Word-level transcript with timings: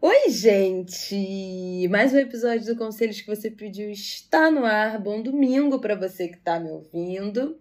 Oi, 0.00 0.30
gente! 0.30 1.88
Mais 1.90 2.12
um 2.12 2.18
episódio 2.18 2.64
do 2.64 2.76
Conselhos 2.76 3.20
que 3.20 3.26
você 3.26 3.50
pediu 3.50 3.90
está 3.90 4.48
no 4.48 4.64
ar. 4.64 4.96
Bom 5.02 5.20
domingo 5.20 5.80
para 5.80 5.96
você 5.96 6.28
que 6.28 6.36
está 6.36 6.60
me 6.60 6.70
ouvindo. 6.70 7.58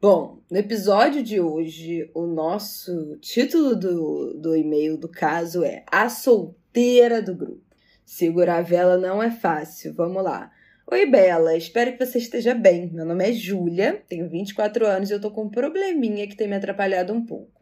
Bom, 0.00 0.42
no 0.50 0.56
episódio 0.56 1.22
de 1.22 1.38
hoje, 1.38 2.10
o 2.12 2.26
nosso 2.26 3.16
título 3.18 3.76
do, 3.76 4.34
do 4.34 4.56
e-mail 4.56 4.96
do 4.96 5.08
caso 5.08 5.62
é 5.62 5.84
A 5.86 6.08
Solteira 6.08 7.22
do 7.22 7.36
Grupo. 7.36 7.62
Segurar 8.04 8.58
a 8.58 8.62
vela 8.62 8.98
não 8.98 9.22
é 9.22 9.30
fácil. 9.30 9.94
Vamos 9.94 10.24
lá. 10.24 10.50
Oi, 10.90 11.06
Bela. 11.06 11.56
Espero 11.56 11.92
que 11.96 12.04
você 12.04 12.18
esteja 12.18 12.52
bem. 12.52 12.90
Meu 12.92 13.04
nome 13.04 13.30
é 13.30 13.32
Júlia, 13.32 14.02
tenho 14.08 14.28
24 14.28 14.84
anos 14.84 15.08
e 15.08 15.12
eu 15.12 15.20
tô 15.20 15.30
com 15.30 15.44
um 15.44 15.48
probleminha 15.48 16.26
que 16.26 16.34
tem 16.34 16.48
me 16.48 16.56
atrapalhado 16.56 17.12
um 17.12 17.24
pouco. 17.24 17.59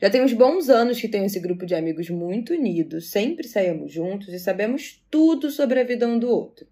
Já 0.00 0.10
tem 0.10 0.22
uns 0.22 0.34
bons 0.34 0.68
anos 0.68 1.00
que 1.00 1.08
tenho 1.08 1.24
esse 1.24 1.40
grupo 1.40 1.64
de 1.64 1.74
amigos 1.74 2.10
muito 2.10 2.52
unidos, 2.52 3.10
sempre 3.10 3.48
saímos 3.48 3.90
juntos 3.90 4.28
e 4.28 4.38
sabemos 4.38 5.02
tudo 5.10 5.50
sobre 5.50 5.80
a 5.80 5.84
vida 5.84 6.06
um 6.06 6.18
do 6.18 6.28
outro. 6.28 6.66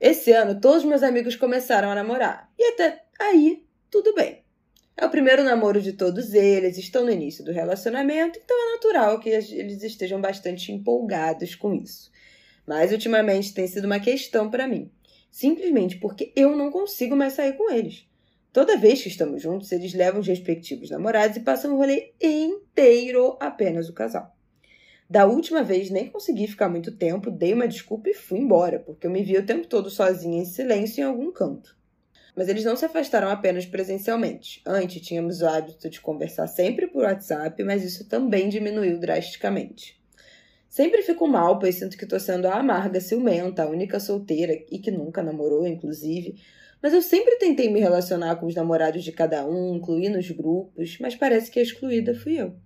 Esse 0.00 0.32
ano, 0.32 0.58
todos 0.58 0.84
meus 0.84 1.02
amigos 1.02 1.36
começaram 1.36 1.90
a 1.90 1.94
namorar. 1.94 2.50
E 2.58 2.72
até 2.72 3.04
aí, 3.20 3.62
tudo 3.90 4.14
bem. 4.14 4.42
É 4.96 5.04
o 5.04 5.10
primeiro 5.10 5.44
namoro 5.44 5.82
de 5.82 5.92
todos 5.92 6.32
eles, 6.32 6.78
estão 6.78 7.04
no 7.04 7.10
início 7.10 7.44
do 7.44 7.52
relacionamento, 7.52 8.38
então 8.42 8.56
é 8.56 8.72
natural 8.72 9.20
que 9.20 9.28
eles 9.28 9.82
estejam 9.82 10.20
bastante 10.20 10.72
empolgados 10.72 11.54
com 11.54 11.74
isso. 11.74 12.10
Mas 12.66 12.90
ultimamente 12.90 13.52
tem 13.52 13.66
sido 13.66 13.84
uma 13.84 14.00
questão 14.00 14.50
para 14.50 14.66
mim, 14.66 14.90
simplesmente 15.30 15.98
porque 15.98 16.32
eu 16.34 16.56
não 16.56 16.70
consigo 16.70 17.14
mais 17.14 17.34
sair 17.34 17.52
com 17.54 17.70
eles. 17.70 18.06
Toda 18.52 18.76
vez 18.76 19.00
que 19.02 19.08
estamos 19.08 19.40
juntos, 19.40 19.72
eles 19.72 19.94
levam 19.94 20.20
os 20.20 20.26
respectivos 20.26 20.90
namorados 20.90 21.38
e 21.38 21.40
passam 21.40 21.72
o 21.72 21.78
rolê 21.78 22.12
inteiro 22.20 23.38
apenas 23.40 23.88
o 23.88 23.94
casal. 23.94 24.36
Da 25.08 25.24
última 25.24 25.62
vez, 25.62 25.88
nem 25.88 26.10
consegui 26.10 26.46
ficar 26.46 26.68
muito 26.68 26.92
tempo, 26.92 27.30
dei 27.30 27.54
uma 27.54 27.66
desculpa 27.66 28.10
e 28.10 28.14
fui 28.14 28.38
embora, 28.38 28.78
porque 28.78 29.06
eu 29.06 29.10
me 29.10 29.22
via 29.22 29.40
o 29.40 29.46
tempo 29.46 29.66
todo 29.66 29.88
sozinha 29.88 30.42
em 30.42 30.44
silêncio 30.44 31.00
em 31.00 31.04
algum 31.04 31.32
canto. 31.32 31.74
Mas 32.36 32.48
eles 32.48 32.64
não 32.64 32.76
se 32.76 32.84
afastaram 32.84 33.28
apenas 33.28 33.64
presencialmente. 33.64 34.60
Antes, 34.66 35.00
tínhamos 35.00 35.40
o 35.40 35.46
hábito 35.46 35.88
de 35.88 36.00
conversar 36.00 36.46
sempre 36.46 36.86
por 36.86 37.04
WhatsApp, 37.04 37.62
mas 37.64 37.82
isso 37.82 38.06
também 38.06 38.50
diminuiu 38.50 38.98
drasticamente. 38.98 40.00
Sempre 40.68 41.02
fico 41.02 41.26
mal, 41.26 41.58
pois 41.58 41.74
sinto 41.74 41.96
que 41.96 42.04
estou 42.04 42.18
sendo 42.18 42.48
a 42.48 42.54
amarga 42.54 43.00
ciumenta, 43.00 43.62
a 43.62 43.68
única 43.68 44.00
solteira 44.00 44.54
e 44.70 44.78
que 44.78 44.90
nunca 44.90 45.22
namorou, 45.22 45.66
inclusive, 45.66 46.36
mas 46.82 46.92
eu 46.92 47.00
sempre 47.00 47.36
tentei 47.36 47.70
me 47.70 47.78
relacionar 47.78 48.36
com 48.36 48.46
os 48.46 48.54
namorados 48.54 49.04
de 49.04 49.12
cada 49.12 49.46
um, 49.46 49.76
incluir 49.76 50.08
nos 50.08 50.28
grupos, 50.30 50.98
mas 51.00 51.14
parece 51.14 51.50
que 51.50 51.60
a 51.60 51.62
excluída 51.62 52.14
fui 52.14 52.40
eu. 52.40 52.56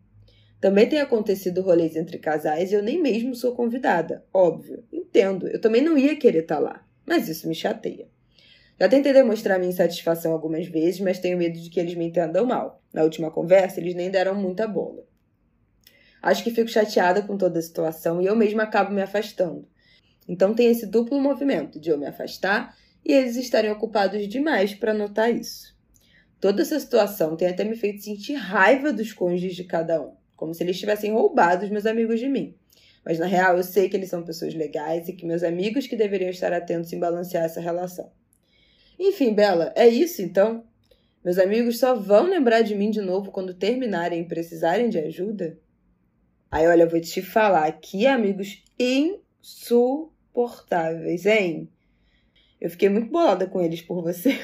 Também 0.58 0.88
tem 0.88 1.00
acontecido 1.00 1.60
rolês 1.60 1.96
entre 1.96 2.18
casais 2.18 2.72
e 2.72 2.74
eu 2.74 2.82
nem 2.82 3.00
mesmo 3.00 3.34
sou 3.34 3.54
convidada. 3.54 4.24
Óbvio, 4.32 4.82
entendo, 4.90 5.46
eu 5.46 5.60
também 5.60 5.82
não 5.82 5.98
ia 5.98 6.16
querer 6.16 6.40
estar 6.40 6.56
tá 6.56 6.60
lá, 6.60 6.86
mas 7.06 7.28
isso 7.28 7.46
me 7.46 7.54
chateia. 7.54 8.08
Já 8.80 8.88
tentei 8.88 9.12
demonstrar 9.12 9.58
minha 9.58 9.70
insatisfação 9.70 10.32
algumas 10.32 10.66
vezes, 10.66 11.00
mas 11.00 11.18
tenho 11.18 11.38
medo 11.38 11.58
de 11.58 11.68
que 11.70 11.80
eles 11.80 11.94
me 11.94 12.06
entendam 12.06 12.46
mal. 12.46 12.82
Na 12.92 13.02
última 13.02 13.30
conversa, 13.30 13.80
eles 13.80 13.94
nem 13.94 14.10
deram 14.10 14.34
muita 14.34 14.66
bola. 14.66 15.04
Acho 16.22 16.42
que 16.42 16.50
fico 16.50 16.68
chateada 16.68 17.22
com 17.22 17.36
toda 17.36 17.58
a 17.58 17.62
situação 17.62 18.20
e 18.20 18.26
eu 18.26 18.34
mesma 18.34 18.64
acabo 18.64 18.92
me 18.92 19.00
afastando. 19.00 19.66
Então 20.28 20.54
tem 20.54 20.70
esse 20.70 20.86
duplo 20.86 21.20
movimento 21.20 21.78
de 21.78 21.90
eu 21.90 21.98
me 21.98 22.06
afastar 22.06 22.76
e 23.06 23.12
eles 23.12 23.36
estarem 23.36 23.70
ocupados 23.70 24.26
demais 24.26 24.74
para 24.74 24.92
notar 24.92 25.32
isso. 25.32 25.76
Toda 26.40 26.62
essa 26.62 26.80
situação 26.80 27.36
tem 27.36 27.46
até 27.46 27.62
me 27.62 27.76
feito 27.76 28.02
sentir 28.02 28.34
raiva 28.34 28.92
dos 28.92 29.12
cônjuges 29.12 29.54
de 29.54 29.62
cada 29.62 30.02
um, 30.02 30.16
como 30.34 30.52
se 30.52 30.64
eles 30.64 30.76
tivessem 30.78 31.12
roubado 31.12 31.64
os 31.64 31.70
meus 31.70 31.86
amigos 31.86 32.18
de 32.18 32.28
mim. 32.28 32.56
Mas 33.04 33.20
na 33.20 33.26
real 33.26 33.56
eu 33.56 33.62
sei 33.62 33.88
que 33.88 33.96
eles 33.96 34.10
são 34.10 34.24
pessoas 34.24 34.52
legais 34.54 35.08
e 35.08 35.12
que 35.12 35.24
meus 35.24 35.44
amigos 35.44 35.86
que 35.86 35.94
deveriam 35.94 36.30
estar 36.30 36.52
atentos 36.52 36.92
em 36.92 36.98
balancear 36.98 37.44
essa 37.44 37.60
relação. 37.60 38.10
Enfim, 38.98 39.32
Bela, 39.32 39.72
é 39.76 39.86
isso 39.86 40.20
então? 40.20 40.64
Meus 41.24 41.38
amigos 41.38 41.78
só 41.78 41.94
vão 41.94 42.24
lembrar 42.24 42.62
de 42.62 42.74
mim 42.74 42.90
de 42.90 43.00
novo 43.00 43.30
quando 43.30 43.54
terminarem 43.54 44.22
e 44.22 44.28
precisarem 44.28 44.88
de 44.88 44.98
ajuda? 44.98 45.56
Aí, 46.50 46.66
olha, 46.66 46.82
eu 46.82 46.90
vou 46.90 47.00
te 47.00 47.22
falar, 47.22 47.70
que 47.72 48.04
amigos 48.06 48.64
insuportáveis, 48.78 51.24
hein? 51.24 51.70
Eu 52.60 52.70
fiquei 52.70 52.88
muito 52.88 53.10
bolada 53.10 53.46
com 53.46 53.60
eles 53.60 53.82
por 53.82 54.02
você. 54.02 54.38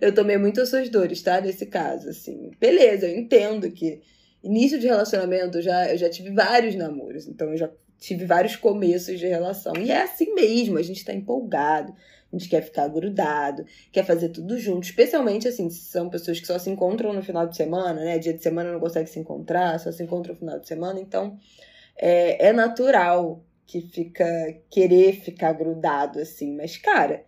eu 0.00 0.14
tomei 0.14 0.36
muito 0.36 0.60
as 0.60 0.68
suas 0.68 0.88
dores, 0.88 1.22
tá? 1.22 1.40
Nesse 1.40 1.66
caso, 1.66 2.08
assim. 2.08 2.50
Beleza, 2.60 3.06
eu 3.06 3.18
entendo 3.18 3.70
que 3.70 4.00
início 4.42 4.78
de 4.78 4.86
relacionamento 4.86 5.58
eu 5.58 5.62
já, 5.62 5.90
eu 5.90 5.98
já 5.98 6.08
tive 6.08 6.30
vários 6.30 6.74
namoros, 6.74 7.26
então 7.26 7.50
eu 7.50 7.56
já 7.56 7.70
tive 7.98 8.24
vários 8.24 8.56
começos 8.56 9.18
de 9.18 9.26
relação. 9.26 9.74
E 9.76 9.90
é 9.90 10.02
assim 10.02 10.34
mesmo, 10.34 10.78
a 10.78 10.82
gente 10.82 11.04
tá 11.04 11.12
empolgado, 11.12 11.94
a 12.32 12.36
gente 12.36 12.48
quer 12.48 12.62
ficar 12.62 12.88
grudado, 12.88 13.64
quer 13.90 14.04
fazer 14.04 14.28
tudo 14.28 14.58
junto, 14.58 14.84
especialmente 14.84 15.48
assim, 15.48 15.70
se 15.70 15.90
são 15.90 16.08
pessoas 16.08 16.38
que 16.38 16.46
só 16.46 16.58
se 16.58 16.70
encontram 16.70 17.12
no 17.12 17.22
final 17.22 17.46
de 17.46 17.56
semana, 17.56 18.04
né? 18.04 18.18
Dia 18.18 18.34
de 18.34 18.42
semana 18.42 18.72
não 18.72 18.80
consegue 18.80 19.08
se 19.08 19.18
encontrar, 19.18 19.80
só 19.80 19.90
se 19.90 20.02
encontram 20.02 20.34
no 20.34 20.38
final 20.38 20.58
de 20.60 20.68
semana, 20.68 21.00
então 21.00 21.38
é, 21.96 22.48
é 22.48 22.52
natural 22.52 23.42
que 23.66 23.80
fica 23.80 24.24
querer 24.70 25.20
ficar 25.20 25.52
grudado 25.52 26.20
assim, 26.20 26.54
mas 26.54 26.76
cara, 26.76 27.24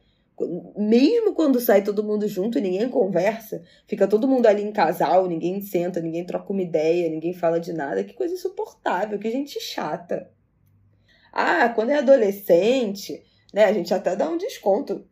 mesmo 0.76 1.34
quando 1.34 1.60
sai 1.60 1.82
todo 1.82 2.04
mundo 2.04 2.28
junto 2.28 2.58
e 2.58 2.60
ninguém 2.60 2.88
conversa, 2.88 3.62
fica 3.86 4.06
todo 4.06 4.28
mundo 4.28 4.46
ali 4.46 4.62
em 4.62 4.72
casal, 4.72 5.26
ninguém 5.26 5.60
senta, 5.60 6.00
ninguém 6.00 6.24
troca 6.24 6.52
uma 6.52 6.62
ideia, 6.62 7.10
ninguém 7.10 7.32
fala 7.32 7.58
de 7.58 7.72
nada, 7.72 8.04
que 8.04 8.14
coisa 8.14 8.34
insuportável, 8.34 9.18
que 9.18 9.30
gente 9.30 9.60
chata. 9.60 10.30
Ah, 11.32 11.68
quando 11.70 11.90
é 11.90 11.98
adolescente, 11.98 13.22
né, 13.52 13.64
a 13.64 13.72
gente 13.72 13.92
até 13.92 14.14
dá 14.14 14.28
um 14.28 14.38
desconto. 14.38 15.04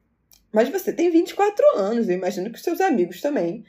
Mas 0.53 0.69
você 0.69 0.93
tem 0.93 1.11
24 1.11 1.65
anos, 1.77 2.09
eu 2.09 2.15
imagino 2.15 2.51
que 2.51 2.61
seus 2.61 2.81
amigos 2.81 3.21
também, 3.21 3.65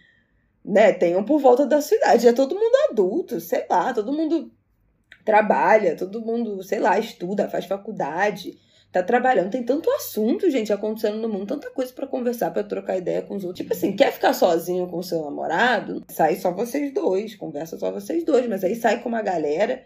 né, 0.63 0.93
tenham 0.93 1.23
por 1.23 1.39
volta 1.39 1.65
da 1.65 1.81
sua 1.81 1.97
idade. 1.97 2.27
É 2.27 2.33
todo 2.33 2.55
mundo 2.55 2.75
adulto, 2.89 3.41
sei 3.41 3.65
lá, 3.69 3.93
todo 3.93 4.13
mundo 4.13 4.51
trabalha, 5.27 5.97
todo 5.97 6.21
mundo, 6.21 6.63
sei 6.63 6.79
lá, 6.79 6.97
estuda, 6.97 7.49
faz 7.49 7.65
faculdade, 7.65 8.57
tá 8.93 9.03
trabalhando. 9.03 9.51
Tem 9.51 9.61
tanto 9.61 9.91
assunto, 9.91 10.49
gente, 10.49 10.71
acontecendo 10.71 11.17
no 11.17 11.27
mundo, 11.27 11.47
tanta 11.47 11.69
coisa 11.69 11.91
para 11.91 12.07
conversar, 12.07 12.51
para 12.51 12.63
trocar 12.63 12.97
ideia 12.97 13.21
com 13.21 13.35
os 13.35 13.43
outros. 13.43 13.61
Tipo 13.61 13.73
assim, 13.73 13.93
quer 13.93 14.13
ficar 14.13 14.31
sozinho 14.31 14.87
com 14.87 14.99
o 14.99 15.03
seu 15.03 15.21
namorado? 15.21 16.01
Sai 16.07 16.37
só 16.37 16.53
vocês 16.53 16.93
dois, 16.93 17.35
conversa 17.35 17.77
só 17.77 17.91
vocês 17.91 18.23
dois, 18.23 18.47
mas 18.47 18.63
aí 18.63 18.73
sai 18.73 19.03
com 19.03 19.09
uma 19.09 19.21
galera 19.21 19.83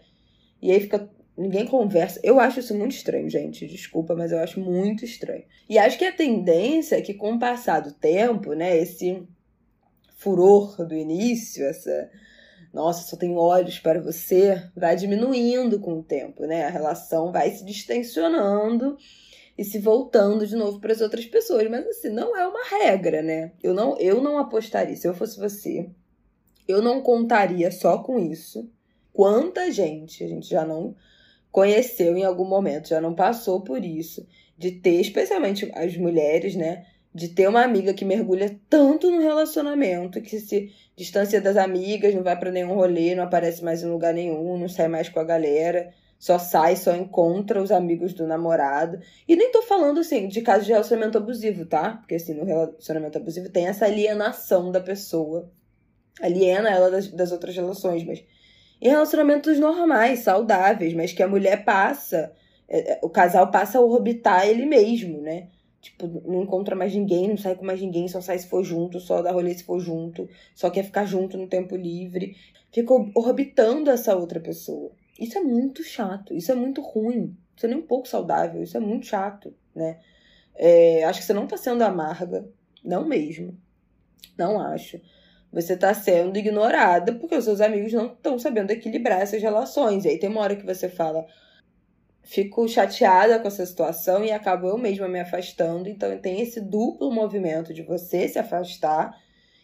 e 0.62 0.70
aí 0.70 0.78
fica 0.78 1.10
Ninguém 1.36 1.66
conversa. 1.66 2.20
Eu 2.22 2.38
acho 2.38 2.60
isso 2.60 2.76
muito 2.76 2.92
estranho, 2.92 3.28
gente. 3.28 3.66
Desculpa, 3.66 4.14
mas 4.14 4.32
eu 4.32 4.38
acho 4.38 4.60
muito 4.60 5.02
estranho. 5.02 5.44
E 5.66 5.78
acho 5.78 5.96
que 5.96 6.04
a 6.04 6.12
tendência 6.12 6.96
é 6.96 7.00
que, 7.00 7.14
com 7.14 7.32
o 7.32 7.38
passar 7.38 7.80
do 7.80 7.90
tempo, 7.90 8.52
né, 8.52 8.76
esse 8.76 9.26
furor 10.18 10.86
do 10.86 10.94
início, 10.94 11.64
essa 11.64 12.10
nossa, 12.72 13.08
só 13.08 13.16
tenho 13.16 13.36
olhos 13.36 13.78
para 13.78 14.00
você, 14.00 14.70
vai 14.74 14.96
diminuindo 14.96 15.78
com 15.78 15.98
o 15.98 16.02
tempo, 16.02 16.46
né? 16.46 16.64
A 16.64 16.70
relação 16.70 17.30
vai 17.30 17.50
se 17.50 17.64
distensionando 17.64 18.96
e 19.58 19.64
se 19.64 19.78
voltando 19.78 20.46
de 20.46 20.56
novo 20.56 20.80
para 20.80 20.92
as 20.92 21.00
outras 21.02 21.26
pessoas. 21.26 21.68
Mas 21.68 21.86
assim, 21.86 22.08
não 22.08 22.36
é 22.36 22.46
uma 22.46 22.64
regra, 22.64 23.22
né? 23.22 23.52
Eu 23.62 23.74
não, 23.74 23.98
eu 23.98 24.22
não 24.22 24.38
apostaria, 24.38 24.96
se 24.96 25.06
eu 25.06 25.14
fosse 25.14 25.38
você, 25.38 25.90
eu 26.66 26.80
não 26.80 27.02
contaria 27.02 27.70
só 27.70 27.98
com 27.98 28.18
isso. 28.18 28.70
Quanta 29.12 29.70
gente 29.70 30.24
a 30.24 30.28
gente 30.28 30.48
já 30.48 30.64
não 30.64 30.96
conheceu 31.50 32.16
em 32.16 32.24
algum 32.24 32.46
momento, 32.46 32.88
já 32.88 33.00
não 33.00 33.14
passou 33.14 33.60
por 33.60 33.84
isso, 33.84 34.26
de 34.56 34.70
ter, 34.70 34.98
especialmente 34.98 35.70
as 35.74 35.94
mulheres, 35.98 36.56
né? 36.56 36.86
De 37.14 37.28
ter 37.28 37.46
uma 37.48 37.62
amiga 37.62 37.92
que 37.92 38.04
mergulha 38.04 38.58
tanto 38.70 39.10
no 39.10 39.20
relacionamento 39.20 40.20
que 40.22 40.40
se 40.40 40.72
distancia 40.96 41.40
das 41.40 41.56
amigas, 41.56 42.14
não 42.14 42.22
vai 42.22 42.38
para 42.38 42.50
nenhum 42.50 42.74
rolê, 42.74 43.14
não 43.14 43.24
aparece 43.24 43.62
mais 43.62 43.82
em 43.82 43.90
lugar 43.90 44.14
nenhum, 44.14 44.56
não 44.58 44.68
sai 44.68 44.88
mais 44.88 45.08
com 45.08 45.20
a 45.20 45.24
galera, 45.24 45.92
só 46.18 46.38
sai, 46.38 46.76
só 46.76 46.94
encontra 46.94 47.60
os 47.60 47.72
amigos 47.72 48.14
do 48.14 48.26
namorado. 48.26 49.00
E 49.26 49.34
nem 49.34 49.50
tô 49.50 49.60
falando 49.62 50.00
assim 50.00 50.28
de 50.28 50.40
casos 50.40 50.66
de 50.66 50.72
relacionamento 50.72 51.18
abusivo, 51.18 51.66
tá? 51.66 51.96
Porque 51.96 52.14
assim, 52.14 52.34
no 52.34 52.44
relacionamento 52.44 53.18
abusivo 53.18 53.50
tem 53.50 53.66
essa 53.66 53.86
alienação 53.86 54.70
da 54.70 54.80
pessoa. 54.80 55.50
Aliena 56.20 56.70
ela 56.70 56.90
das, 56.90 57.08
das 57.08 57.32
outras 57.32 57.56
relações, 57.56 58.04
mas 58.04 58.24
em 58.80 58.88
relacionamentos 58.88 59.58
normais, 59.58 60.20
saudáveis, 60.20 60.92
mas 60.92 61.12
que 61.12 61.22
a 61.22 61.28
mulher 61.28 61.64
passa, 61.64 62.32
é, 62.68 62.94
é, 62.94 63.00
o 63.02 63.08
casal 63.08 63.50
passa 63.50 63.78
a 63.78 63.80
orbitar 63.80 64.46
ele 64.46 64.66
mesmo, 64.66 65.20
né? 65.20 65.48
Tipo, 65.82 66.06
não 66.24 66.44
encontra 66.44 66.76
mais 66.76 66.94
ninguém, 66.94 67.28
não 67.28 67.36
sai 67.36 67.56
com 67.56 67.64
mais 67.64 67.80
ninguém, 67.80 68.06
só 68.06 68.20
sai 68.20 68.38
se 68.38 68.46
for 68.46 68.62
junto, 68.62 69.00
só 69.00 69.20
dá 69.20 69.32
rolê 69.32 69.52
se 69.52 69.64
for 69.64 69.80
junto, 69.80 70.28
só 70.54 70.70
quer 70.70 70.84
ficar 70.84 71.04
junto 71.04 71.36
no 71.36 71.48
tempo 71.48 71.74
livre. 71.74 72.36
Fica 72.70 72.94
orbitando 73.16 73.90
essa 73.90 74.14
outra 74.14 74.38
pessoa. 74.38 74.92
Isso 75.18 75.36
é 75.36 75.40
muito 75.40 75.82
chato, 75.82 76.32
isso 76.34 76.52
é 76.52 76.54
muito 76.54 76.80
ruim, 76.80 77.36
isso 77.56 77.66
é 77.66 77.68
nem 77.68 77.78
um 77.78 77.86
pouco 77.86 78.06
saudável, 78.06 78.62
isso 78.62 78.76
é 78.76 78.80
muito 78.80 79.06
chato, 79.06 79.52
né? 79.74 79.98
É, 80.54 81.02
acho 81.02 81.18
que 81.18 81.26
você 81.26 81.32
não 81.32 81.48
tá 81.48 81.56
sendo 81.56 81.82
amarga, 81.82 82.48
não 82.84 83.04
mesmo. 83.04 83.58
Não 84.38 84.60
acho. 84.60 85.00
Você 85.52 85.76
tá 85.76 85.92
sendo 85.92 86.38
ignorada 86.38 87.12
porque 87.14 87.34
os 87.34 87.44
seus 87.44 87.60
amigos 87.60 87.92
não 87.92 88.06
estão 88.06 88.38
sabendo 88.38 88.70
equilibrar 88.70 89.20
essas 89.20 89.42
relações. 89.42 90.04
E 90.04 90.10
aí 90.10 90.18
tem 90.18 90.30
uma 90.30 90.40
hora 90.42 90.54
que 90.54 90.64
você 90.64 90.88
fala, 90.88 91.26
fico 92.22 92.68
chateada 92.68 93.38
com 93.38 93.48
essa 93.48 93.66
situação 93.66 94.24
e 94.24 94.30
acabo 94.30 94.68
eu 94.68 94.78
mesma 94.78 95.08
me 95.08 95.20
afastando. 95.20 95.88
Então 95.88 96.16
tem 96.18 96.40
esse 96.40 96.60
duplo 96.60 97.10
movimento 97.10 97.74
de 97.74 97.82
você 97.82 98.28
se 98.28 98.38
afastar 98.38 99.16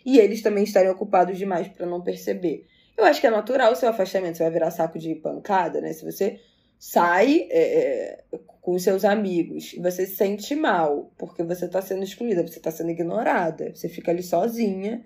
e 0.05 0.19
eles 0.19 0.43
também 0.43 0.65
estarem 0.65 0.91
ocupados 0.91 1.39
demais 1.39 1.69
para 1.69 1.87
não 1.87 2.03
perceber. 2.03 2.67
Eu 2.97 3.05
acho 3.05 3.21
que 3.21 3.27
é 3.27 3.31
natural 3.31 3.73
o 3.73 3.77
seu 3.77 3.89
afastamento, 3.89 4.37
você 4.37 4.43
vai 4.43 4.53
virar 4.53 4.71
saco 4.71 4.99
de 4.99 5.15
pancada, 5.15 5.81
né? 5.81 5.93
Se 5.93 6.05
você 6.05 6.41
sai 6.79 7.47
é, 7.51 8.25
é 8.33 8.39
com 8.61 8.79
seus 8.79 9.05
amigos 9.05 9.73
e 9.73 9.81
você 9.81 10.05
se 10.05 10.17
sente 10.17 10.55
mal 10.55 11.11
porque 11.17 11.43
você 11.43 11.65
está 11.65 11.81
sendo 11.81 12.05
excluída, 12.05 12.47
você 12.47 12.59
está 12.59 12.71
sendo 12.71 12.91
ignorada, 12.91 13.75
você 13.75 13.89
fica 13.89 14.11
ali 14.11 14.23
sozinha, 14.23 15.05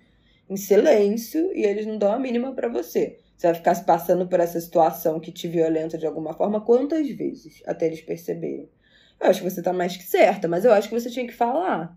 em 0.49 0.57
silêncio, 0.57 1.49
e 1.55 1.63
eles 1.63 1.85
não 1.85 1.97
dão 1.97 2.11
a 2.11 2.19
mínima 2.19 2.53
para 2.53 2.67
você. 2.67 3.19
Você 3.43 3.47
vai 3.47 3.55
ficar 3.55 3.75
se 3.75 3.83
passando 3.83 4.25
por 4.25 4.39
essa 4.39 4.57
situação 4.61 5.19
que 5.19 5.29
te 5.29 5.49
violenta 5.49 5.97
de 5.97 6.05
alguma 6.05 6.33
forma 6.33 6.61
quantas 6.61 7.09
vezes 7.09 7.61
até 7.65 7.87
eles 7.87 7.99
perceberem? 7.99 8.69
Eu 9.19 9.29
acho 9.29 9.43
que 9.43 9.49
você 9.49 9.61
tá 9.61 9.73
mais 9.73 9.97
que 9.97 10.03
certa, 10.03 10.47
mas 10.47 10.63
eu 10.63 10.71
acho 10.71 10.87
que 10.87 10.97
você 10.97 11.09
tinha 11.09 11.27
que 11.27 11.33
falar. 11.33 11.93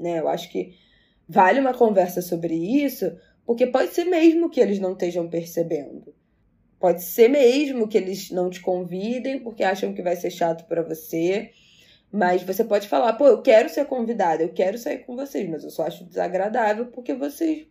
Né? 0.00 0.20
Eu 0.20 0.26
acho 0.26 0.50
que 0.50 0.74
vale 1.28 1.60
uma 1.60 1.74
conversa 1.74 2.22
sobre 2.22 2.54
isso, 2.54 3.14
porque 3.44 3.66
pode 3.66 3.92
ser 3.92 4.06
mesmo 4.06 4.48
que 4.48 4.58
eles 4.58 4.78
não 4.78 4.92
estejam 4.92 5.28
percebendo. 5.28 6.14
Pode 6.80 7.02
ser 7.02 7.28
mesmo 7.28 7.86
que 7.86 7.98
eles 7.98 8.30
não 8.30 8.48
te 8.48 8.62
convidem 8.62 9.40
porque 9.40 9.62
acham 9.62 9.92
que 9.92 10.00
vai 10.00 10.16
ser 10.16 10.30
chato 10.30 10.66
para 10.66 10.80
você. 10.80 11.50
Mas 12.10 12.42
você 12.42 12.64
pode 12.64 12.88
falar, 12.88 13.12
pô, 13.12 13.26
eu 13.26 13.42
quero 13.42 13.68
ser 13.68 13.84
convidada, 13.84 14.42
eu 14.42 14.54
quero 14.54 14.78
sair 14.78 15.00
com 15.00 15.14
vocês, 15.14 15.46
mas 15.46 15.62
eu 15.62 15.68
só 15.68 15.86
acho 15.86 16.06
desagradável 16.06 16.86
porque 16.86 17.12
vocês 17.12 17.66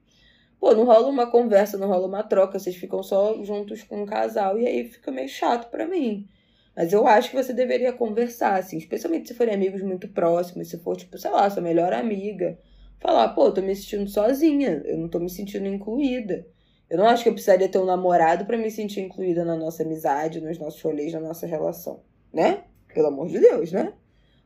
Pô, 0.63 0.73
não 0.73 0.85
rola 0.85 1.09
uma 1.09 1.29
conversa, 1.29 1.77
não 1.77 1.89
rola 1.89 2.07
uma 2.07 2.23
troca, 2.23 2.57
vocês 2.57 2.77
ficam 2.77 3.03
só 3.03 3.43
juntos 3.43 3.83
com 3.83 4.03
um 4.03 4.05
casal 4.05 4.57
e 4.57 4.65
aí 4.65 4.89
fica 4.89 5.11
meio 5.11 5.27
chato 5.27 5.69
para 5.69 5.85
mim. 5.85 6.25
Mas 6.73 6.93
eu 6.93 7.05
acho 7.05 7.31
que 7.31 7.35
você 7.35 7.51
deveria 7.51 7.91
conversar, 7.91 8.55
assim, 8.57 8.77
especialmente 8.77 9.27
se 9.27 9.33
forem 9.33 9.53
amigos 9.53 9.81
muito 9.81 10.07
próximos, 10.07 10.69
se 10.69 10.77
for, 10.77 10.95
tipo, 10.95 11.17
sei 11.17 11.31
lá, 11.31 11.49
sua 11.49 11.61
melhor 11.61 11.91
amiga. 11.91 12.57
Falar, 12.97 13.27
pô, 13.35 13.51
tô 13.51 13.61
me 13.61 13.75
sentindo 13.75 14.09
sozinha, 14.09 14.81
eu 14.85 14.97
não 14.97 15.09
tô 15.09 15.19
me 15.19 15.29
sentindo 15.29 15.67
incluída. 15.67 16.47
Eu 16.89 16.97
não 16.97 17.07
acho 17.07 17.23
que 17.23 17.29
eu 17.29 17.33
precisaria 17.33 17.67
ter 17.67 17.79
um 17.79 17.85
namorado 17.85 18.45
para 18.45 18.55
me 18.55 18.71
sentir 18.71 19.01
incluída 19.01 19.43
na 19.43 19.57
nossa 19.57 19.83
amizade, 19.83 20.39
nos 20.39 20.57
nossos 20.57 20.81
rolês, 20.81 21.11
na 21.11 21.19
nossa 21.19 21.45
relação, 21.45 21.99
né? 22.33 22.63
Pelo 22.93 23.07
amor 23.07 23.27
de 23.27 23.37
Deus, 23.37 23.73
né? 23.73 23.91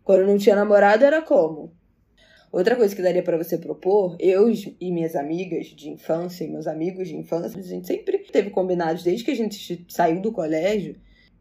Quando 0.04 0.22
eu 0.22 0.28
não 0.28 0.40
tinha 0.40 0.56
namorado 0.56 1.06
era 1.06 1.22
como? 1.22 1.78
Outra 2.52 2.76
coisa 2.76 2.96
que 2.96 3.02
daria 3.02 3.22
para 3.22 3.38
você 3.38 3.58
propor, 3.58 4.16
eu 4.20 4.50
e 4.50 4.92
minhas 4.92 5.16
amigas 5.16 5.68
de 5.68 5.90
infância 5.90 6.46
e 6.46 6.48
meus 6.48 6.66
amigos 6.66 7.08
de 7.08 7.16
infância, 7.16 7.60
a 7.60 7.64
gente 7.64 7.86
sempre 7.86 8.20
teve 8.20 8.50
combinados 8.50 9.04
desde 9.04 9.26
que 9.26 9.32
a 9.32 9.36
gente 9.36 9.86
saiu 9.90 10.22
do 10.22 10.32
colégio 10.32 10.96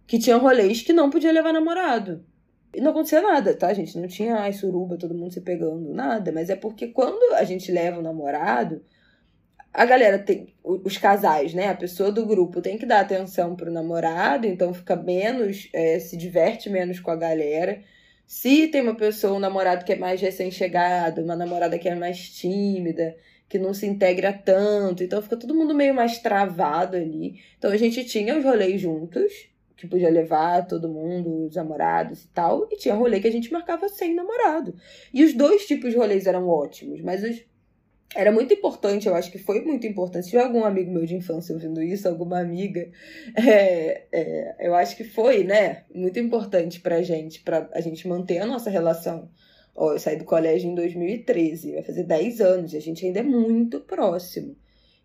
que 0.06 0.18
tinha 0.18 0.36
rolês 0.36 0.82
que 0.82 0.92
não 0.92 1.10
podia 1.10 1.32
levar 1.32 1.52
namorado. 1.52 2.24
E 2.74 2.80
não 2.80 2.90
acontecia 2.90 3.22
nada, 3.22 3.54
tá, 3.54 3.72
gente? 3.72 3.98
Não 3.98 4.06
tinha 4.06 4.36
ai, 4.36 4.52
suruba, 4.52 4.98
todo 4.98 5.14
mundo 5.14 5.32
se 5.32 5.40
pegando, 5.40 5.92
nada. 5.92 6.30
Mas 6.30 6.50
é 6.50 6.56
porque 6.56 6.88
quando 6.88 7.34
a 7.34 7.44
gente 7.44 7.72
leva 7.72 7.98
um 7.98 8.02
namorado, 8.02 8.84
a 9.72 9.84
galera 9.84 10.18
tem. 10.18 10.54
Os 10.62 10.98
casais, 10.98 11.54
né? 11.54 11.68
A 11.68 11.74
pessoa 11.74 12.12
do 12.12 12.26
grupo 12.26 12.60
tem 12.60 12.76
que 12.76 12.86
dar 12.86 13.00
atenção 13.00 13.56
pro 13.56 13.72
namorado, 13.72 14.46
então 14.46 14.74
fica 14.74 14.94
menos. 14.94 15.68
É, 15.72 15.98
se 15.98 16.16
diverte 16.16 16.68
menos 16.68 17.00
com 17.00 17.10
a 17.10 17.16
galera. 17.16 17.82
Se 18.26 18.66
tem 18.68 18.82
uma 18.82 18.96
pessoa, 18.96 19.34
um 19.34 19.38
namorado 19.38 19.84
que 19.84 19.92
é 19.92 19.96
mais 19.96 20.20
recém-chegado, 20.20 21.22
uma 21.22 21.36
namorada 21.36 21.78
que 21.78 21.88
é 21.88 21.94
mais 21.94 22.28
tímida, 22.28 23.16
que 23.48 23.58
não 23.58 23.72
se 23.72 23.86
integra 23.86 24.32
tanto, 24.32 25.04
então 25.04 25.22
fica 25.22 25.36
todo 25.36 25.54
mundo 25.54 25.74
meio 25.74 25.94
mais 25.94 26.18
travado 26.18 26.96
ali. 26.96 27.40
Então 27.56 27.70
a 27.70 27.76
gente 27.76 28.04
tinha 28.04 28.36
os 28.36 28.44
rolês 28.44 28.80
juntos, 28.80 29.48
que 29.76 29.86
podia 29.86 30.10
levar 30.10 30.66
todo 30.66 30.88
mundo, 30.88 31.46
os 31.46 31.54
namorados 31.54 32.24
e 32.24 32.28
tal, 32.28 32.66
e 32.70 32.76
tinha 32.76 32.94
rolê 32.94 33.20
que 33.20 33.28
a 33.28 33.32
gente 33.32 33.52
marcava 33.52 33.88
sem 33.88 34.14
namorado. 34.14 34.74
E 35.14 35.22
os 35.22 35.32
dois 35.32 35.66
tipos 35.66 35.92
de 35.92 35.96
rolês 35.96 36.26
eram 36.26 36.48
ótimos, 36.48 37.00
mas 37.02 37.22
os 37.22 37.44
era 38.14 38.30
muito 38.30 38.54
importante, 38.54 39.08
eu 39.08 39.14
acho 39.14 39.30
que 39.30 39.38
foi 39.38 39.60
muito 39.62 39.86
importante. 39.86 40.24
Se 40.24 40.30
tiver 40.30 40.44
algum 40.44 40.64
amigo 40.64 40.90
meu 40.90 41.04
de 41.04 41.14
infância 41.14 41.54
ouvindo 41.54 41.82
isso, 41.82 42.08
alguma 42.08 42.38
amiga, 42.40 42.88
é, 43.36 44.04
é, 44.12 44.56
eu 44.60 44.74
acho 44.74 44.96
que 44.96 45.04
foi, 45.04 45.44
né, 45.44 45.84
muito 45.94 46.18
importante 46.18 46.80
pra 46.80 47.02
gente, 47.02 47.40
pra 47.42 47.68
a 47.72 47.80
gente 47.80 48.06
manter 48.06 48.38
a 48.38 48.46
nossa 48.46 48.70
relação. 48.70 49.28
Ó, 49.74 49.92
eu 49.92 49.98
saí 49.98 50.16
do 50.16 50.24
colégio 50.24 50.70
em 50.70 50.74
2013, 50.74 51.72
vai 51.72 51.82
fazer 51.82 52.04
10 52.04 52.40
anos, 52.40 52.72
e 52.72 52.76
a 52.76 52.80
gente 52.80 53.04
ainda 53.04 53.20
é 53.20 53.22
muito 53.22 53.80
próximo. 53.80 54.56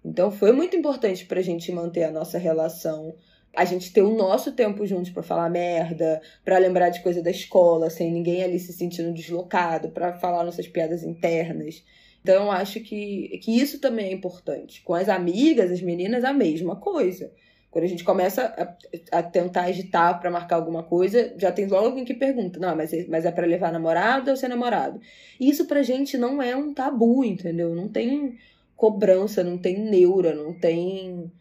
Então 0.03 0.31
foi 0.31 0.51
muito 0.51 0.75
importante 0.75 1.25
pra 1.25 1.41
gente 1.41 1.71
manter 1.71 2.03
a 2.03 2.11
nossa 2.11 2.37
relação, 2.37 3.13
a 3.55 3.65
gente 3.65 3.91
ter 3.91 4.01
o 4.01 4.15
nosso 4.15 4.53
tempo 4.53 4.85
juntos 4.85 5.11
para 5.11 5.21
falar 5.21 5.49
merda, 5.49 6.21
para 6.43 6.57
lembrar 6.57 6.89
de 6.89 7.01
coisa 7.01 7.21
da 7.21 7.29
escola, 7.29 7.89
sem 7.89 8.11
ninguém 8.11 8.43
ali 8.43 8.57
se 8.59 8.71
sentindo 8.71 9.13
deslocado, 9.13 9.89
para 9.89 10.17
falar 10.19 10.43
nossas 10.43 10.67
piadas 10.67 11.03
internas. 11.03 11.83
Então, 12.21 12.51
acho 12.51 12.79
que, 12.81 13.39
que 13.43 13.59
isso 13.59 13.79
também 13.79 14.07
é 14.07 14.13
importante. 14.13 14.81
Com 14.83 14.93
as 14.93 15.09
amigas, 15.09 15.71
as 15.71 15.81
meninas, 15.81 16.23
a 16.23 16.31
mesma 16.31 16.75
coisa. 16.75 17.31
Quando 17.71 17.85
a 17.85 17.87
gente 17.87 18.03
começa 18.03 18.77
a, 19.11 19.19
a 19.19 19.23
tentar 19.23 19.63
agitar 19.63 20.19
para 20.19 20.29
marcar 20.29 20.57
alguma 20.57 20.83
coisa, 20.83 21.33
já 21.37 21.51
tem 21.51 21.65
logo 21.67 21.87
alguém 21.87 22.03
que 22.03 22.13
pergunta: 22.13 22.59
não, 22.59 22.75
mas, 22.75 22.93
é, 22.93 23.05
mas 23.07 23.25
é 23.25 23.31
para 23.31 23.47
levar 23.47 23.71
namorado 23.71 24.29
ou 24.29 24.37
ser 24.37 24.49
namorado? 24.49 24.99
Isso 25.39 25.65
pra 25.65 25.81
gente 25.81 26.17
não 26.17 26.41
é 26.41 26.55
um 26.55 26.73
tabu, 26.73 27.23
entendeu? 27.23 27.73
Não 27.73 27.87
tem 27.87 28.37
cobrança, 28.75 29.43
não 29.43 29.57
tem 29.57 29.79
neura, 29.79 30.35
não 30.35 30.53
tem 30.53 31.31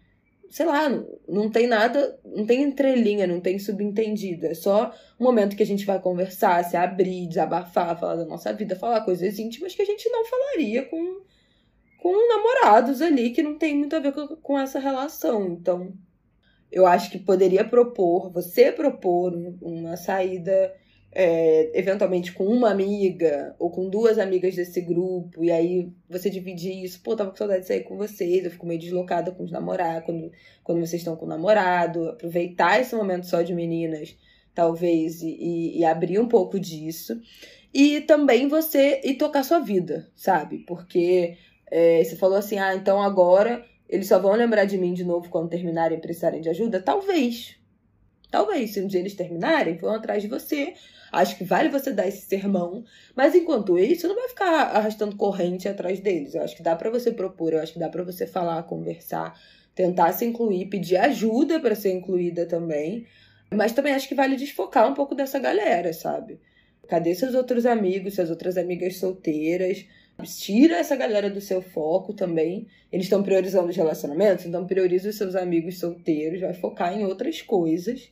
sei 0.51 0.67
lá, 0.67 0.89
não 1.29 1.49
tem 1.49 1.69
nada, 1.69 2.19
não 2.25 2.45
tem 2.45 2.63
entrelinha, 2.63 3.27
não 3.27 3.41
tem 3.41 3.59
subentendido. 3.59 4.47
É 4.47 4.55
só 4.55 4.93
um 5.19 5.25
momento 5.25 5.57
que 5.57 5.63
a 5.63 5.67
gente 5.67 5.87
vai 5.87 6.01
conversar, 6.01 6.65
se 6.65 6.77
abrir, 6.77 7.29
desabafar, 7.29 7.99
falar 7.99 8.17
da 8.17 8.25
nossa 8.27 8.53
vida, 8.53 8.75
falar 8.75 9.05
coisas 9.05 9.39
íntimas 9.39 9.75
que 9.75 9.83
a 9.83 9.87
gente 9.87 10.11
não 10.11 10.25
falaria 10.25 10.85
com, 10.87 11.21
com 11.99 12.29
namorados 12.29 13.01
ali, 13.01 13.31
que 13.31 13.45
não 13.45 13.57
tem 13.57 13.77
muito 13.77 13.95
a 13.95 14.01
ver 14.01 14.13
com, 14.13 14.27
com 14.27 14.59
essa 14.59 14.81
relação. 14.81 15.47
Então, 15.47 15.95
eu 16.71 16.85
acho 16.85 17.13
que 17.13 17.19
poderia 17.19 17.65
propor, 17.65 18.33
você 18.33 18.73
propor 18.73 19.33
uma 19.63 19.97
saída 19.97 20.75
é, 21.13 21.71
eventualmente 21.79 22.33
com 22.33 22.45
uma 22.45 22.71
amiga 22.71 23.55
ou 23.59 23.71
com 23.71 23.89
duas 23.89 24.19
amigas 24.19 24.55
desse 24.55 24.81
grupo, 24.81 25.43
e 25.45 25.51
aí 25.51 25.93
você 26.09 26.31
dividir 26.31 26.85
isso, 26.85 27.03
pô, 27.03 27.17
tava 27.17 27.31
com 27.31 27.37
saudade 27.37 27.63
de 27.63 27.67
sair 27.67 27.83
com 27.83 27.97
vocês, 27.97 28.45
eu 28.45 28.51
fico 28.51 28.67
meio 28.67 28.79
deslocada 28.79 29.33
com 29.33 29.43
os 29.43 29.51
namorados, 29.51 30.05
quando, 30.07 30.31
quando 30.63 30.79
vocês 30.79 31.01
estão 31.01 31.17
com 31.17 31.27
o 31.27 31.29
namorado, 31.29 32.09
aproveitar 32.09 32.81
esse 32.81 32.95
momento 32.95 33.27
só 33.27 33.43
de 33.43 33.53
meninas, 33.53 34.17
talvez, 34.55 35.21
e, 35.23 35.79
e 35.79 35.85
abrir 35.85 36.21
um 36.21 36.29
pouco 36.29 36.61
disso. 36.61 37.21
E 37.75 38.01
também 38.03 38.49
você 38.49 39.01
e 39.05 39.15
tocar 39.15 39.45
sua 39.45 39.61
vida, 39.61 40.09
sabe? 40.15 40.59
Porque 40.67 41.37
é, 41.71 42.03
você 42.03 42.17
falou 42.17 42.37
assim, 42.37 42.59
ah, 42.59 42.75
então 42.75 43.01
agora 43.01 43.65
eles 43.89 44.09
só 44.09 44.19
vão 44.19 44.33
lembrar 44.33 44.65
de 44.65 44.79
mim 44.79 44.93
de 44.93 45.05
novo 45.05 45.29
quando 45.29 45.51
terminarem 45.51 45.99
e 45.99 46.01
precisarem 46.01 46.41
de 46.41 46.49
ajuda? 46.49 46.81
Talvez. 46.81 47.57
Talvez, 48.31 48.73
se 48.73 48.81
um 48.81 48.87
dia 48.87 49.01
eles 49.01 49.15
terminarem, 49.15 49.77
vão 49.77 49.93
atrás 49.93 50.23
de 50.23 50.29
você 50.29 50.75
Acho 51.13 51.37
que 51.37 51.45
vale 51.45 51.69
você 51.69 51.93
dar 51.93 52.07
esse 52.07 52.23
sermão, 52.23 52.85
mas 53.17 53.35
enquanto 53.35 53.79
isso, 53.79 54.07
não 54.07 54.15
vai 54.15 54.29
ficar 54.29 54.63
arrastando 54.77 55.17
corrente 55.17 55.69
atrás 55.69 55.99
deles. 56.01 56.35
Eu 56.35 56.43
acho 56.43 56.57
que 56.57 56.63
dá 56.63 56.77
para 56.77 56.91
você 56.91 57.11
propor, 57.11 57.53
eu 57.53 57.61
acho 57.61 57.73
que 57.73 57.79
dá 57.79 57.89
para 57.89 58.05
você 58.05 58.27
falar, 58.27 58.63
conversar, 58.63 59.39
tentar 59.75 60.13
se 60.13 60.25
incluir, 60.25 60.67
pedir 60.67 60.97
ajuda 60.97 61.59
para 61.59 61.75
ser 61.75 61.93
incluída 61.93 62.47
também. 62.47 63.07
Mas 63.53 63.73
também 63.73 63.93
acho 63.93 64.09
que 64.09 64.15
vale 64.15 64.37
desfocar 64.37 64.89
um 64.89 64.95
pouco 64.95 65.15
dessa 65.15 65.39
galera, 65.39 65.93
sabe? 65.93 66.39
Cadê 66.89 67.15
seus 67.15 67.35
outros 67.35 67.67
amigos, 67.67 68.15
suas 68.15 68.31
outras 68.31 68.57
amigas 68.57 68.97
solteiras? 68.97 69.85
Tira 70.39 70.77
essa 70.77 70.95
galera 70.95 71.31
do 71.31 71.41
seu 71.41 71.63
foco 71.63 72.13
também. 72.13 72.69
Eles 72.93 73.07
estão 73.07 73.23
priorizando 73.23 73.69
os 73.69 73.77
relacionamentos, 73.77 74.45
então 74.45 74.67
prioriza 74.67 75.09
os 75.09 75.17
seus 75.17 75.35
amigos 75.35 75.79
solteiros, 75.79 76.41
vai 76.41 76.55
focar 76.55 76.97
em 76.97 77.05
outras 77.05 77.43
coisas 77.43 78.11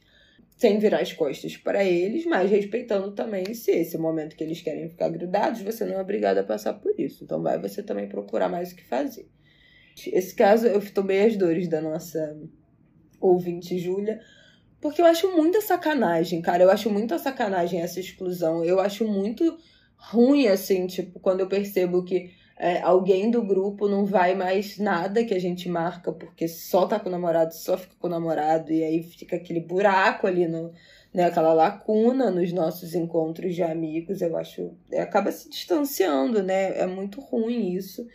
sem 0.58 0.78
virar 0.80 1.00
as 1.00 1.12
costas 1.12 1.56
para 1.56 1.84
eles, 1.84 2.26
mas 2.26 2.50
respeitando 2.50 3.12
também 3.12 3.54
se 3.54 3.70
esse 3.70 3.94
é 3.94 3.98
o 3.98 4.02
momento 4.02 4.34
que 4.34 4.42
eles 4.42 4.60
querem 4.60 4.88
ficar 4.88 5.08
grudados, 5.08 5.62
você 5.62 5.84
não 5.84 5.94
é 5.94 6.00
obrigado 6.00 6.38
a 6.38 6.42
passar 6.42 6.74
por 6.74 6.98
isso. 6.98 7.22
Então 7.22 7.40
vai 7.40 7.60
você 7.60 7.80
também 7.80 8.08
procurar 8.08 8.48
mais 8.48 8.72
o 8.72 8.76
que 8.76 8.84
fazer. 8.84 9.28
Esse 10.12 10.34
caso 10.34 10.66
eu 10.66 10.80
tomei 10.92 11.24
as 11.24 11.36
dores 11.36 11.68
da 11.68 11.80
nossa 11.80 12.36
ouvinte 13.20 13.78
Júlia, 13.78 14.20
porque 14.80 15.00
eu 15.00 15.06
acho 15.06 15.30
muita 15.34 15.60
sacanagem, 15.60 16.42
cara. 16.42 16.64
Eu 16.64 16.70
acho 16.70 16.90
muita 16.90 17.18
sacanagem 17.18 17.80
essa 17.80 18.00
exclusão. 18.00 18.64
Eu 18.64 18.80
acho 18.80 19.06
muito 19.06 19.58
ruim, 19.96 20.48
assim, 20.48 20.88
tipo, 20.88 21.20
quando 21.20 21.40
eu 21.40 21.48
percebo 21.48 22.04
que 22.04 22.32
é, 22.58 22.80
alguém 22.82 23.30
do 23.30 23.40
grupo 23.40 23.88
não 23.88 24.04
vai 24.04 24.34
mais 24.34 24.78
nada 24.78 25.24
que 25.24 25.32
a 25.32 25.38
gente 25.38 25.68
marca, 25.68 26.12
porque 26.12 26.48
só 26.48 26.86
tá 26.86 26.98
com 26.98 27.08
o 27.08 27.12
namorado, 27.12 27.54
só 27.54 27.78
fica 27.78 27.94
com 27.98 28.08
o 28.08 28.10
namorado, 28.10 28.72
e 28.72 28.82
aí 28.82 29.02
fica 29.02 29.36
aquele 29.36 29.60
buraco 29.60 30.26
ali 30.26 30.48
no. 30.48 30.72
Né, 31.14 31.24
aquela 31.24 31.54
lacuna 31.54 32.30
nos 32.30 32.52
nossos 32.52 32.94
encontros 32.94 33.54
de 33.54 33.62
amigos, 33.62 34.20
eu 34.20 34.36
acho. 34.36 34.72
É, 34.90 35.00
acaba 35.00 35.32
se 35.32 35.48
distanciando, 35.48 36.42
né? 36.42 36.78
É 36.78 36.86
muito 36.86 37.20
ruim 37.20 37.72
isso. 37.72 38.06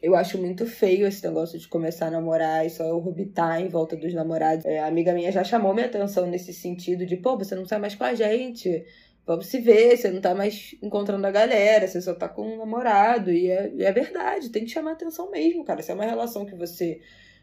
Eu 0.00 0.14
acho 0.14 0.38
muito 0.38 0.64
feio 0.64 1.06
esse 1.06 1.22
negócio 1.26 1.58
de 1.58 1.66
começar 1.66 2.06
a 2.06 2.10
namorar 2.12 2.64
e 2.64 2.70
só 2.70 2.84
orbitar 2.96 3.60
em 3.60 3.68
volta 3.68 3.96
dos 3.96 4.14
namorados. 4.14 4.64
É, 4.64 4.78
a 4.78 4.86
amiga 4.86 5.12
minha 5.12 5.32
já 5.32 5.42
chamou 5.42 5.74
minha 5.74 5.86
atenção 5.86 6.26
nesse 6.26 6.52
sentido 6.52 7.04
de, 7.04 7.16
pô, 7.16 7.36
você 7.36 7.54
não 7.56 7.66
sai 7.66 7.80
mais 7.80 7.96
com 7.96 8.04
a 8.04 8.14
gente, 8.14 8.84
vamos 9.28 9.46
se 9.46 9.60
ver, 9.60 9.96
você 9.96 10.10
não 10.10 10.20
tá 10.20 10.34
mais 10.34 10.74
encontrando 10.82 11.26
a 11.26 11.30
galera, 11.30 11.86
você 11.86 12.00
só 12.00 12.14
tá 12.14 12.28
com 12.28 12.54
um 12.54 12.58
namorado. 12.58 13.30
E 13.30 13.50
é, 13.50 13.72
é 13.78 13.92
verdade, 13.92 14.50
tem 14.50 14.64
que 14.64 14.70
chamar 14.70 14.92
atenção 14.92 15.30
mesmo, 15.30 15.64
cara. 15.64 15.82
Se 15.82 15.92
é 15.92 15.94
uma 15.94 16.04
relação 16.04 16.44
que 16.44 16.56
você 16.56 17.00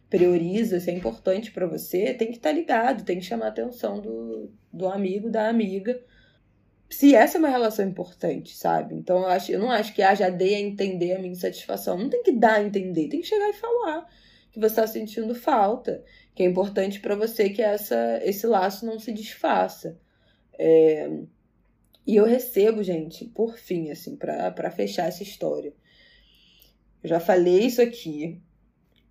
prioriza, 0.09 0.79
se 0.79 0.89
é 0.89 0.93
importante 0.93 1.51
para 1.51 1.67
você, 1.67 2.13
tem 2.13 2.29
que 2.29 2.37
estar 2.37 2.49
tá 2.49 2.55
ligado, 2.55 3.05
tem 3.05 3.19
que 3.19 3.25
chamar 3.25 3.47
atenção 3.47 4.01
do, 4.01 4.51
do 4.73 4.87
amigo, 4.87 5.29
da 5.29 5.47
amiga 5.47 6.03
se 6.89 7.15
essa 7.15 7.37
é 7.37 7.39
uma 7.39 7.49
relação 7.49 7.85
importante, 7.85 8.55
sabe? 8.55 8.95
Então 8.95 9.19
eu, 9.19 9.27
acho, 9.27 9.51
eu 9.51 9.59
não 9.59 9.71
acho 9.71 9.93
que 9.93 10.01
ah, 10.01 10.13
já 10.13 10.29
dei 10.29 10.55
a 10.55 10.59
entender 10.59 11.13
a 11.13 11.19
minha 11.19 11.31
insatisfação. 11.31 11.97
Não 11.97 12.09
tem 12.09 12.23
que 12.23 12.31
dar 12.31 12.55
a 12.55 12.63
entender, 12.63 13.09
tem 13.09 13.21
que 13.21 13.27
chegar 13.27 13.49
e 13.49 13.53
falar 13.53 14.07
que 14.51 14.59
você 14.59 14.67
está 14.67 14.87
sentindo 14.87 15.35
falta, 15.35 16.03
que 16.33 16.41
é 16.43 16.45
importante 16.45 17.01
para 17.01 17.15
você 17.15 17.49
que 17.49 17.61
essa, 17.61 18.21
esse 18.23 18.47
laço 18.47 18.85
não 18.85 18.97
se 18.99 19.11
desfaça. 19.11 19.99
É... 20.57 21.09
E 22.05 22.15
eu 22.15 22.25
recebo, 22.25 22.83
gente, 22.83 23.25
por 23.25 23.57
fim, 23.57 23.89
assim, 23.89 24.15
para 24.15 24.71
fechar 24.71 25.07
essa 25.07 25.23
história. 25.23 25.73
Eu 27.01 27.09
já 27.09 27.19
falei 27.19 27.65
isso 27.65 27.81
aqui 27.81 28.41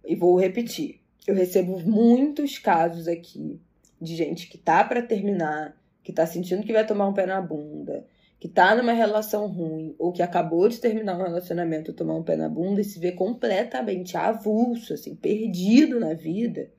e 0.07 0.15
vou 0.15 0.39
repetir. 0.39 1.01
Eu 1.27 1.35
recebo 1.35 1.79
muitos 1.81 2.59
casos 2.59 3.09
aqui 3.09 3.61
de 4.01 4.15
gente 4.15 4.49
que 4.49 4.59
tá 4.59 4.85
para 4.85 5.03
terminar 5.03 5.77
que 6.05 6.13
tá 6.13 6.27
sentindo 6.27 6.63
que 6.63 6.73
vai 6.73 6.87
tomar 6.87 7.09
um 7.09 7.15
pé 7.15 7.25
na 7.25 7.41
bunda, 7.41 8.07
que 8.39 8.47
tá 8.47 8.77
numa 8.77 8.93
relação 8.93 9.47
ruim, 9.47 9.97
ou 9.99 10.13
que 10.13 10.23
acabou 10.23 10.69
de 10.69 10.79
terminar 10.79 11.17
um 11.17 11.23
relacionamento 11.23 11.95
tomar 11.95 12.15
um 12.15 12.23
pé 12.23 12.37
na 12.37 12.49
bunda 12.49 12.83
e 12.83 12.85
se 12.85 12.99
vê 12.99 13.11
completamente 13.11 14.15
avulso, 14.15 14.93
assim, 14.93 15.17
perdido 15.17 15.99
na 15.99 16.13
vida. 16.13 16.71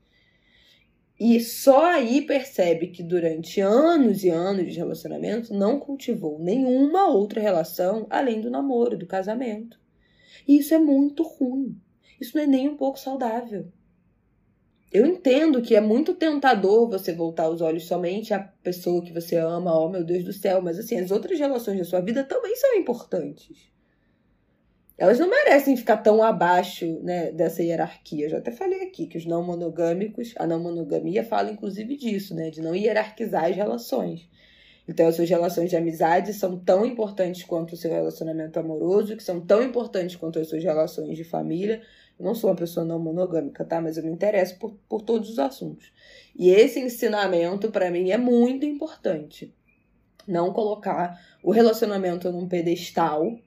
E 1.18 1.40
só 1.40 1.86
aí 1.86 2.22
percebe 2.22 2.88
que 2.88 3.02
durante 3.02 3.62
anos 3.62 4.24
e 4.24 4.30
anos 4.30 4.72
de 4.72 4.78
relacionamento 4.78 5.54
não 5.54 5.80
cultivou 5.80 6.38
nenhuma 6.40 7.08
outra 7.08 7.40
relação 7.40 8.06
além 8.10 8.42
do 8.42 8.50
namoro, 8.50 8.98
do 8.98 9.08
casamento. 9.08 9.80
E 10.46 10.58
isso 10.58 10.74
é 10.74 10.78
muito 10.78 11.24
ruim. 11.24 11.80
Isso 12.20 12.36
não 12.36 12.44
é 12.44 12.48
nem 12.48 12.68
um 12.68 12.76
pouco 12.76 13.00
saudável. 13.00 13.72
Eu 14.92 15.06
entendo 15.06 15.62
que 15.62 15.76
é 15.76 15.82
muito 15.82 16.14
tentador 16.14 16.90
você 16.90 17.14
voltar 17.14 17.50
os 17.50 17.62
olhos 17.62 17.86
somente 17.86 18.34
à 18.34 18.40
pessoa 18.40 19.04
que 19.04 19.14
você 19.14 19.36
ama, 19.36 19.78
oh 19.78 19.90
meu 19.90 20.04
Deus 20.04 20.24
do 20.24 20.32
céu, 20.32 20.62
mas 20.62 20.80
assim, 20.80 20.98
as 20.98 21.12
outras 21.12 21.38
relações 21.40 21.78
da 21.78 21.86
sua 21.86 22.02
vida 22.02 22.24
também 22.24 22.56
são 22.56 22.76
importantes. 22.76 23.75
Elas 24.98 25.20
não 25.20 25.30
merecem 25.30 25.76
ficar 25.76 25.98
tão 25.98 26.24
abaixo 26.24 27.00
né, 27.02 27.32
dessa 27.32 27.62
hierarquia. 27.62 28.26
Eu 28.26 28.30
já 28.30 28.38
até 28.38 28.52
falei 28.52 28.84
aqui 28.84 29.08
que 29.08 29.18
os 29.18 29.26
não 29.26 29.44
monogâmicos, 29.44 30.34
a 30.38 30.48
não 30.48 30.60
monogamia 30.60 31.24
fala 31.24 31.52
inclusive 31.52 31.98
disso, 31.98 32.34
né? 32.34 32.50
De 32.50 32.62
não 32.62 32.74
hierarquizar 32.74 33.46
as 33.46 33.56
relações. 33.56 34.30
Então, 34.88 35.08
as 35.08 35.16
suas 35.16 35.30
relações 35.30 35.70
de 35.70 35.76
amizade 35.76 36.32
são 36.34 36.58
tão 36.60 36.86
importantes 36.86 37.44
quanto 37.44 37.74
o 37.74 37.78
seu 37.78 37.92
relacionamento 37.92 38.60
amoroso, 38.60 39.18
que 39.18 39.24
são 39.24 39.42
tão 39.42 39.64
importantes 39.64 40.16
quanto 40.16 40.40
as 40.40 40.48
suas 40.48 40.64
relações 40.64 41.18
de 41.18 41.24
família, 41.24 41.82
eu 42.18 42.26
não 42.26 42.34
sou 42.34 42.50
uma 42.50 42.56
pessoa 42.56 42.86
não 42.86 42.98
monogâmica, 42.98 43.66
tá? 43.66 43.82
Mas 43.82 43.98
eu 43.98 44.04
me 44.04 44.12
interesso 44.12 44.58
por, 44.58 44.74
por 44.88 45.02
todos 45.02 45.30
os 45.30 45.40
assuntos. 45.40 45.92
E 46.36 46.50
esse 46.50 46.80
ensinamento, 46.80 47.72
para 47.72 47.92
mim, 47.92 48.12
é 48.12 48.18
muito 48.18 48.66
importante. 48.66 49.54
Não 50.28 50.54
colocar 50.54 51.20
o 51.44 51.52
relacionamento 51.52 52.32
num 52.32 52.48
pedestal 52.48 53.38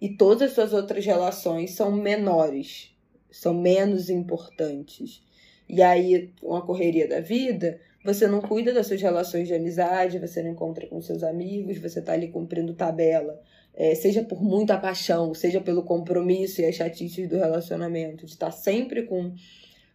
e 0.00 0.10
todas 0.10 0.50
as 0.50 0.52
suas 0.52 0.72
outras 0.72 1.04
relações 1.04 1.72
são 1.72 1.92
menores, 1.92 2.94
são 3.30 3.54
menos 3.54 4.08
importantes. 4.10 5.22
E 5.68 5.82
aí, 5.82 6.32
com 6.40 6.56
a 6.56 6.62
correria 6.62 7.06
da 7.06 7.20
vida, 7.20 7.80
você 8.04 8.26
não 8.26 8.40
cuida 8.40 8.72
das 8.72 8.86
suas 8.86 9.02
relações 9.02 9.48
de 9.48 9.54
amizade, 9.54 10.18
você 10.18 10.42
não 10.42 10.52
encontra 10.52 10.86
com 10.86 11.00
seus 11.02 11.22
amigos, 11.22 11.78
você 11.78 12.00
tá 12.00 12.12
ali 12.12 12.28
cumprindo 12.28 12.74
tabela 12.74 13.38
é, 13.78 13.94
seja 13.94 14.24
por 14.24 14.42
muita 14.42 14.76
paixão, 14.76 15.32
seja 15.32 15.60
pelo 15.60 15.84
compromisso 15.84 16.60
e 16.60 16.64
as 16.64 16.74
chatices 16.74 17.28
do 17.28 17.36
relacionamento, 17.36 18.26
de 18.26 18.32
estar 18.32 18.50
sempre 18.50 19.04
com, 19.04 19.32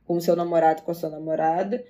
com 0.05 0.15
o 0.15 0.21
seu 0.21 0.37
namorado, 0.37 0.83
com 0.83 0.91
a 0.91 0.93
sua 0.93 1.09
namorada. 1.09 1.83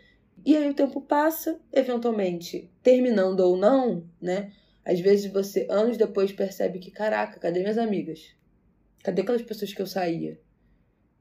E 0.43 0.57
aí 0.57 0.67
o 0.67 0.73
tempo 0.73 0.99
passa, 0.99 1.59
eventualmente, 1.71 2.67
terminando 2.81 3.41
ou 3.41 3.55
não, 3.55 4.03
né? 4.19 4.51
Às 4.85 4.99
vezes 4.99 5.31
você, 5.31 5.65
anos 5.69 5.97
depois, 5.97 6.31
percebe 6.31 6.79
que, 6.79 6.91
caraca, 6.91 7.39
cadê 7.39 7.61
minhas 7.61 7.77
amigas? 7.77 8.35
Cadê 9.03 9.21
aquelas 9.21 9.41
pessoas 9.41 9.73
que 9.73 9.81
eu 9.81 9.87
saía? 9.87 10.39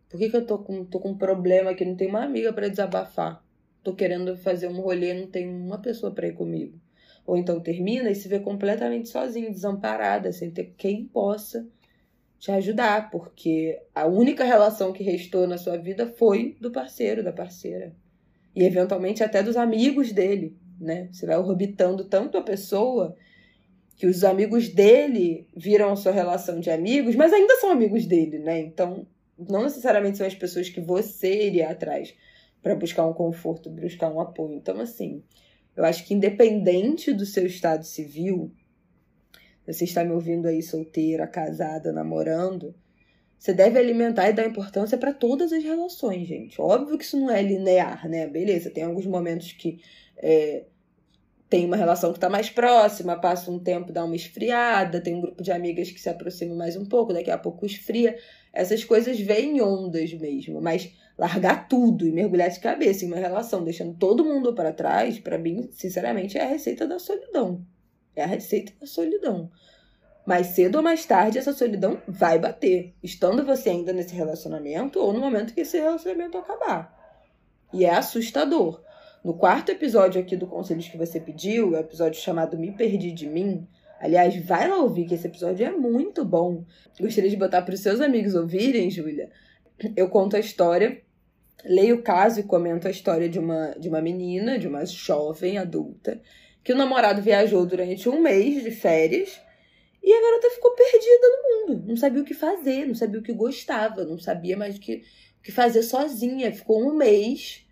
Por 0.09 0.19
que, 0.19 0.29
que 0.29 0.37
eu 0.37 0.47
tô 0.47 0.59
com, 0.59 0.85
tô 0.85 1.01
com 1.01 1.11
um 1.11 1.19
problema 1.19 1.75
que 1.75 1.85
não 1.85 1.97
tem 1.97 2.09
uma 2.09 2.23
amiga 2.23 2.53
para 2.53 2.69
desabafar? 2.69 3.43
Tô 3.83 3.95
querendo 3.95 4.37
fazer 4.37 4.69
um 4.69 4.81
rolê, 4.81 5.15
não 5.15 5.27
tem 5.27 5.49
uma 5.49 5.79
pessoa 5.79 6.13
para 6.13 6.29
ir 6.29 6.35
comigo. 6.35 6.79
Ou 7.25 7.37
então 7.37 7.61
termina 7.61 8.11
e 8.11 8.15
se 8.15 8.29
vê 8.29 8.41
completamente 8.41 9.09
sozinha, 9.09 9.51
desamparada, 9.51 10.33
sem 10.33 10.51
ter 10.51 10.75
quem 10.77 11.07
possa 11.07 11.67
te 12.39 12.51
ajudar, 12.51 13.09
porque 13.11 13.81
a 13.95 14.07
única 14.07 14.45
relação 14.45 14.93
que 14.93 15.05
restou 15.05 15.47
na 15.47 15.57
sua 15.57 15.77
vida 15.77 16.09
foi 16.09 16.57
do 16.61 16.73
parceiro, 16.73 17.23
da 17.23 17.33
parceira. 17.33 17.95
E 18.55 18.65
eventualmente 18.65 19.23
até 19.23 19.43
dos 19.43 19.57
amigos 19.57 20.13
dele, 20.13 20.57
né? 20.81 21.09
Você 21.13 21.25
vai 21.25 21.37
orbitando 21.37 22.05
tanto 22.05 22.37
a 22.37 22.43
pessoa 22.43 23.17
que 23.97 24.07
os 24.07 24.25
amigos 24.25 24.69
dele 24.69 25.47
viram 25.57 25.93
a 25.93 25.97
sua 25.97 26.13
relação 26.13 26.61
de 26.61 26.71
amigos, 26.71 27.15
mas 27.15 27.33
ainda 27.33 27.57
são 27.57 27.71
amigos 27.71 28.07
dele, 28.07 28.39
né? 28.39 28.61
Então, 28.61 29.07
não 29.39 29.63
necessariamente 29.63 30.19
são 30.19 30.27
as 30.27 30.35
pessoas 30.35 30.69
que 30.69 30.81
você 30.81 31.47
iria 31.47 31.71
atrás 31.71 32.15
para 32.63 32.75
buscar 32.75 33.07
um 33.07 33.13
conforto, 33.13 33.71
buscar 33.71 34.11
um 34.11 34.21
apoio. 34.21 34.55
Então, 34.55 34.81
assim, 34.81 35.23
eu 35.77 35.85
acho 35.85 36.05
que 36.07 36.15
independente 36.15 37.13
do 37.13 37.27
seu 37.27 37.47
estado 37.47 37.85
civil, 37.85 38.53
você 39.67 39.85
está 39.85 40.05
me 40.05 40.13
ouvindo 40.13 40.47
aí 40.47 40.63
solteira, 40.63 41.27
casada, 41.27 41.93
namorando, 41.93 42.75
você 43.39 43.53
deve 43.53 43.79
alimentar 43.79 44.29
e 44.29 44.33
dar 44.33 44.47
importância 44.47 44.97
para 44.97 45.13
todas 45.13 45.53
as 45.53 45.65
relações, 45.65 46.29
gente. 46.29 46.61
Óbvio 46.61 46.97
que 46.97 47.05
isso 47.05 47.19
não 47.19 47.31
é 47.31 47.43
linear, 47.43 48.09
né? 48.09 48.27
Beleza, 48.29 48.71
tem 48.71 48.85
alguns 48.85 49.07
momentos 49.07 49.53
que 49.53 49.81
é, 50.17 50.65
tem 51.53 51.67
uma 51.67 51.77
relação 51.77 52.13
que 52.13 52.17
está 52.17 52.31
mais 52.31 52.49
próxima, 52.49 53.15
passa 53.15 53.51
um 53.51 53.59
tempo, 53.59 53.93
dá 53.93 54.03
uma 54.07 54.17
esfriada, 54.17 55.03
tem 55.03 55.17
um 55.17 55.21
grupo 55.21 55.43
de 55.43 55.53
amigas 55.53 55.91
que 55.91 56.01
se 56.01 56.09
aproxima 56.09 56.55
mais 56.55 56.79
um 56.79 56.87
pouco, 56.87 57.13
daqui 57.13 57.31
a 57.31 57.37
pouco 57.37 57.67
esfria. 57.67 58.17
Essas 58.55 58.83
coisas 58.85 59.21
vêm 59.21 59.59
em 59.59 59.61
ondas 59.61 60.15
mesmo, 60.15 60.63
mas 60.63 60.91
largar 61.19 61.69
tudo 61.69 62.07
e 62.07 62.11
mergulhar 62.11 62.49
de 62.49 62.59
cabeça 62.59 63.05
em 63.05 63.09
uma 63.09 63.19
relação, 63.19 63.63
deixando 63.63 63.95
todo 63.99 64.25
mundo 64.25 64.55
para 64.55 64.73
trás, 64.73 65.19
para 65.19 65.37
mim, 65.37 65.69
sinceramente, 65.73 66.39
é 66.39 66.43
a 66.43 66.49
receita 66.49 66.87
da 66.87 66.99
solidão. 66.99 67.63
É 68.17 68.25
a 68.25 68.27
receita 68.27 68.73
da 68.81 68.87
solidão. 68.87 69.51
Mais 70.25 70.47
cedo 70.47 70.77
ou 70.77 70.83
mais 70.83 71.05
tarde, 71.05 71.37
essa 71.37 71.53
solidão 71.53 72.01
vai 72.09 72.39
bater, 72.39 72.95
estando 73.03 73.45
você 73.45 73.69
ainda 73.69 73.93
nesse 73.93 74.15
relacionamento 74.15 74.99
ou 74.99 75.13
no 75.13 75.21
momento 75.21 75.53
que 75.53 75.61
esse 75.61 75.79
relacionamento 75.79 76.39
acabar. 76.39 76.99
E 77.75 77.85
é 77.85 77.91
assustador. 77.91 78.83
No 79.25 79.35
quarto 79.35 79.71
episódio 79.71 80.21
aqui 80.21 80.37
do 80.37 80.49
Conselhos 80.49 80.89
que 80.89 80.97
você 80.97 81.21
pediu, 81.21 81.71
o 81.71 81.77
episódio 81.77 82.21
chamado 82.21 82.59
Me 82.59 82.73
Perdi 82.73 83.13
de 83.13 83.29
Mim, 83.29 83.69
aliás, 84.01 84.35
vai 84.45 84.69
lá 84.69 84.79
ouvir 84.79 85.07
que 85.07 85.15
esse 85.15 85.29
episódio 85.29 85.65
é 85.65 85.71
muito 85.71 86.25
bom. 86.25 86.65
Gostaria 86.99 87.31
de 87.31 87.37
botar 87.37 87.63
para 87.63 87.73
os 87.73 87.81
seus 87.81 88.01
amigos 88.01 88.35
ouvirem, 88.35 88.91
Júlia, 88.91 89.31
eu 89.95 90.09
conto 90.09 90.35
a 90.35 90.41
história, 90.41 91.01
leio 91.65 91.97
o 91.97 92.03
caso 92.03 92.41
e 92.41 92.43
comento 92.43 92.89
a 92.89 92.91
história 92.91 93.29
de 93.29 93.39
uma, 93.39 93.77
de 93.79 93.89
uma 93.89 94.03
menina, 94.03 94.59
de 94.59 94.67
uma 94.67 94.85
jovem 94.85 95.57
adulta, 95.57 96.21
que 96.65 96.73
o 96.73 96.77
namorado 96.77 97.23
viajou 97.23 97.65
durante 97.65 98.09
um 98.09 98.21
mês 98.21 98.65
de 98.65 98.73
férias 98.73 99.41
e 100.03 100.13
a 100.13 100.21
garota 100.21 100.51
ficou 100.51 100.75
perdida 100.75 101.29
no 101.29 101.69
mundo. 101.69 101.85
Não 101.87 101.97
sabia 101.97 102.23
o 102.23 102.25
que 102.25 102.35
fazer, 102.35 102.87
não 102.87 102.95
sabia 102.97 103.21
o 103.21 103.23
que 103.23 103.33
gostava, 103.33 104.05
não 104.05 104.19
sabia 104.19 104.57
mais 104.57 104.77
o 104.77 104.81
que, 104.81 105.05
o 105.39 105.43
que 105.45 105.53
fazer 105.53 105.85
sozinha. 105.85 106.53
Ficou 106.53 106.83
um 106.83 106.93
mês, 106.93 107.65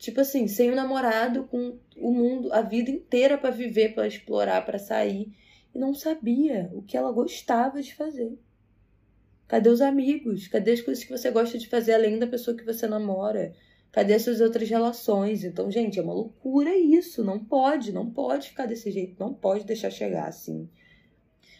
tipo 0.00 0.18
assim, 0.18 0.48
sem 0.48 0.70
o 0.70 0.74
namorado, 0.74 1.44
com 1.44 1.78
o 1.94 2.10
mundo, 2.10 2.50
a 2.52 2.62
vida 2.62 2.90
inteira 2.90 3.36
para 3.36 3.50
viver, 3.50 3.94
para 3.94 4.06
explorar, 4.06 4.64
para 4.64 4.78
sair. 4.78 5.30
E 5.74 5.78
não 5.78 5.94
sabia 5.94 6.70
o 6.72 6.82
que 6.82 6.96
ela 6.96 7.12
gostava 7.12 7.82
de 7.82 7.94
fazer. 7.94 8.36
Cadê 9.46 9.68
os 9.68 9.82
amigos? 9.82 10.48
Cadê 10.48 10.72
as 10.72 10.80
coisas 10.80 11.04
que 11.04 11.10
você 11.10 11.30
gosta 11.30 11.58
de 11.58 11.68
fazer 11.68 11.92
além 11.92 12.18
da 12.18 12.26
pessoa 12.26 12.56
que 12.56 12.64
você 12.64 12.86
namora? 12.86 13.52
Cadê 13.92 14.18
suas 14.18 14.40
outras 14.40 14.70
relações? 14.70 15.44
Então, 15.44 15.70
gente, 15.70 15.98
é 15.98 16.02
uma 16.02 16.14
loucura 16.14 16.74
isso. 16.74 17.22
Não 17.22 17.38
pode, 17.38 17.92
não 17.92 18.10
pode 18.10 18.48
ficar 18.48 18.64
desse 18.64 18.90
jeito, 18.90 19.20
não 19.20 19.34
pode 19.34 19.66
deixar 19.66 19.90
chegar 19.90 20.26
assim. 20.28 20.66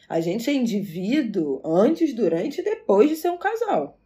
A 0.08 0.18
gente 0.20 0.48
é 0.48 0.54
indivíduo 0.54 1.60
antes, 1.62 2.14
durante 2.14 2.60
e 2.62 2.64
depois 2.64 3.10
de 3.10 3.16
ser 3.16 3.30
um 3.30 3.38
casal. 3.38 3.98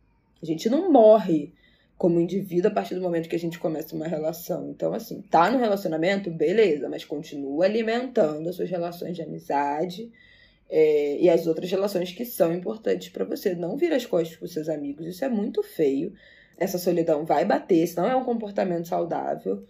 A 0.43 0.45
gente 0.45 0.69
não 0.69 0.91
morre 0.91 1.55
como 1.97 2.21
indivíduo 2.21 2.71
a 2.71 2.75
partir 2.75 2.95
do 2.95 3.01
momento 3.01 3.29
que 3.29 3.37
a 3.37 3.39
gente 3.39 3.59
começa 3.59 3.95
uma 3.95 4.07
relação. 4.07 4.69
Então, 4.71 4.93
assim, 4.93 5.23
tá 5.23 5.51
no 5.51 5.59
relacionamento, 5.59 6.31
beleza, 6.31 6.89
mas 6.89 7.05
continua 7.05 7.65
alimentando 7.65 8.49
as 8.49 8.57
suas 8.57 8.69
relações 8.69 9.17
de 9.17 9.23
amizade 9.23 10.11
é, 10.69 11.19
e 11.21 11.29
as 11.29 11.47
outras 11.47 11.71
relações 11.71 12.13
que 12.13 12.25
são 12.25 12.53
importantes 12.53 13.09
para 13.09 13.25
você. 13.25 13.55
Não 13.55 13.77
vira 13.77 13.97
as 13.97 14.05
costas 14.05 14.37
para 14.37 14.49
seus 14.49 14.69
amigos, 14.69 15.07
isso 15.07 15.25
é 15.25 15.29
muito 15.29 15.63
feio. 15.63 16.13
Essa 16.57 16.79
solidão 16.79 17.25
vai 17.25 17.45
bater, 17.45 17.83
isso 17.83 17.97
não 17.97 18.09
é 18.09 18.17
um 18.17 18.25
comportamento 18.25 18.89
saudável. 18.89 19.65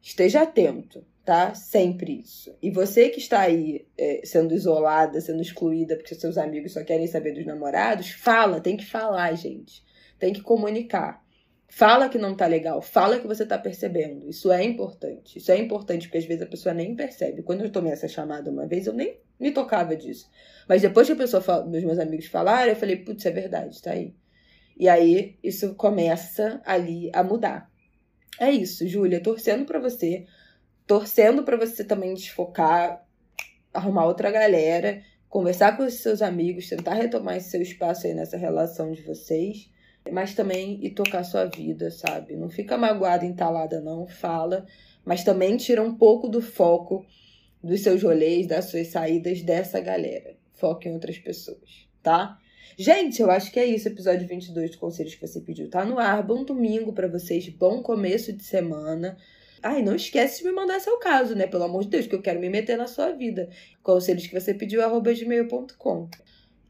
Esteja 0.00 0.42
atento, 0.42 1.04
tá? 1.24 1.54
Sempre 1.54 2.20
isso. 2.20 2.54
E 2.62 2.70
você 2.70 3.08
que 3.10 3.18
está 3.18 3.40
aí 3.40 3.86
é, 3.96 4.22
sendo 4.24 4.54
isolada, 4.54 5.20
sendo 5.20 5.42
excluída 5.42 5.96
porque 5.96 6.14
seus 6.14 6.38
amigos 6.38 6.72
só 6.72 6.82
querem 6.82 7.06
saber 7.06 7.32
dos 7.32 7.44
namorados, 7.44 8.10
fala, 8.10 8.60
tem 8.60 8.76
que 8.76 8.86
falar, 8.86 9.34
gente. 9.34 9.84
Tem 10.18 10.32
que 10.32 10.40
comunicar. 10.40 11.22
Fala 11.70 12.08
que 12.08 12.16
não 12.16 12.34
tá 12.34 12.46
legal, 12.46 12.80
fala 12.80 13.20
que 13.20 13.26
você 13.26 13.44
tá 13.44 13.58
percebendo. 13.58 14.26
Isso 14.26 14.50
é 14.50 14.64
importante. 14.64 15.38
Isso 15.38 15.52
é 15.52 15.58
importante 15.58 16.08
porque 16.08 16.16
às 16.16 16.24
vezes 16.24 16.42
a 16.42 16.46
pessoa 16.46 16.74
nem 16.74 16.96
percebe. 16.96 17.42
Quando 17.42 17.62
eu 17.62 17.70
tomei 17.70 17.92
essa 17.92 18.08
chamada 18.08 18.50
uma 18.50 18.66
vez, 18.66 18.86
eu 18.86 18.94
nem 18.94 19.20
me 19.38 19.52
tocava 19.52 19.94
disso. 19.94 20.28
Mas 20.66 20.80
depois 20.80 21.06
que 21.06 21.12
a 21.12 21.16
pessoa, 21.16 21.42
fala, 21.42 21.66
meus 21.66 21.98
amigos 21.98 22.26
falaram, 22.26 22.70
eu 22.70 22.76
falei, 22.76 22.96
putz, 22.96 23.26
é 23.26 23.30
verdade, 23.30 23.82
tá 23.82 23.92
aí. 23.92 24.14
E 24.78 24.88
aí 24.88 25.38
isso 25.42 25.74
começa 25.74 26.60
ali 26.64 27.10
a 27.12 27.22
mudar. 27.22 27.70
É 28.40 28.50
isso, 28.50 28.88
Júlia, 28.88 29.22
torcendo 29.22 29.66
para 29.66 29.78
você, 29.78 30.24
torcendo 30.86 31.42
para 31.42 31.58
você 31.58 31.84
também 31.84 32.14
desfocar, 32.14 33.04
arrumar 33.74 34.06
outra 34.06 34.30
galera, 34.30 35.02
conversar 35.28 35.76
com 35.76 35.84
os 35.84 35.94
seus 35.94 36.22
amigos, 36.22 36.68
tentar 36.68 36.94
retomar 36.94 37.36
esse 37.36 37.50
seu 37.50 37.60
espaço 37.60 38.06
aí 38.06 38.14
nessa 38.14 38.38
relação 38.38 38.90
de 38.90 39.02
vocês 39.02 39.68
mas 40.10 40.34
também 40.34 40.78
e 40.82 40.90
tocar 40.90 41.24
sua 41.24 41.44
vida, 41.44 41.90
sabe? 41.90 42.36
Não 42.36 42.48
fica 42.48 42.76
magoada, 42.76 43.24
entalada, 43.24 43.80
não, 43.80 44.06
fala, 44.06 44.66
mas 45.04 45.24
também 45.24 45.56
tira 45.56 45.82
um 45.82 45.94
pouco 45.94 46.28
do 46.28 46.40
foco 46.40 47.04
dos 47.62 47.80
seus 47.80 48.02
rolês, 48.02 48.46
das 48.46 48.66
suas 48.66 48.88
saídas 48.88 49.42
dessa 49.42 49.80
galera. 49.80 50.36
Foca 50.54 50.88
em 50.88 50.92
outras 50.92 51.18
pessoas, 51.18 51.88
tá? 52.02 52.38
Gente, 52.76 53.20
eu 53.20 53.30
acho 53.30 53.50
que 53.50 53.58
é 53.58 53.66
isso. 53.66 53.88
Episódio 53.88 54.26
22 54.26 54.70
de 54.70 54.78
Conselhos 54.78 55.14
que 55.14 55.26
você 55.26 55.40
pediu 55.40 55.68
tá 55.68 55.84
no 55.84 55.98
ar. 55.98 56.22
Bom 56.22 56.44
domingo 56.44 56.92
para 56.92 57.08
vocês, 57.08 57.48
bom 57.48 57.82
começo 57.82 58.32
de 58.32 58.44
semana. 58.44 59.16
Ai, 59.60 59.82
não 59.82 59.96
esquece 59.96 60.38
de 60.38 60.44
me 60.44 60.52
mandar 60.52 60.78
seu 60.80 60.96
caso, 60.98 61.34
né? 61.34 61.46
Pelo 61.46 61.64
amor 61.64 61.82
de 61.82 61.88
Deus, 61.88 62.06
que 62.06 62.14
eu 62.14 62.22
quero 62.22 62.38
me 62.38 62.48
meter 62.48 62.76
na 62.76 62.86
sua 62.86 63.10
vida. 63.10 63.50
Conselhos 63.82 64.26
que 64.26 64.40
você 64.40 64.54
pediu, 64.54 64.80
arroba 64.84 65.12
gmail.com. 65.12 66.08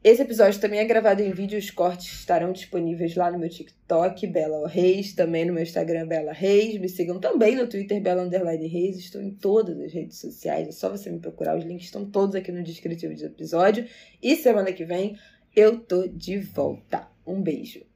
Esse 0.01 0.21
episódio 0.21 0.61
também 0.61 0.79
é 0.79 0.85
gravado 0.85 1.21
em 1.21 1.29
vídeo, 1.33 1.59
os 1.59 1.71
cortes 1.71 2.13
estarão 2.13 2.53
disponíveis 2.53 3.15
lá 3.15 3.29
no 3.29 3.37
meu 3.37 3.49
TikTok, 3.49 4.25
Bela 4.27 4.65
Reis, 4.65 5.11
também 5.11 5.43
no 5.43 5.51
meu 5.51 5.61
Instagram, 5.61 6.07
Bela 6.07 6.31
Reis. 6.31 6.79
Me 6.79 6.87
sigam 6.87 7.19
também 7.19 7.53
no 7.53 7.67
Twitter, 7.67 8.01
Bela 8.01 8.23
Underline 8.23 8.65
Reis. 8.65 8.97
Estou 8.97 9.21
em 9.21 9.31
todas 9.31 9.77
as 9.77 9.91
redes 9.91 10.17
sociais, 10.17 10.69
é 10.69 10.71
só 10.71 10.89
você 10.89 11.11
me 11.11 11.19
procurar. 11.19 11.57
Os 11.57 11.65
links 11.65 11.87
estão 11.87 12.09
todos 12.09 12.33
aqui 12.33 12.49
no 12.49 12.63
descritivo 12.63 13.13
do 13.13 13.25
episódio. 13.25 13.85
E 14.23 14.37
semana 14.37 14.71
que 14.71 14.85
vem 14.85 15.17
eu 15.53 15.77
tô 15.77 16.07
de 16.07 16.39
volta. 16.39 17.05
Um 17.27 17.41
beijo. 17.41 17.88